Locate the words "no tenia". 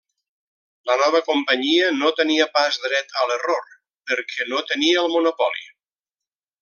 1.97-2.47, 4.55-5.05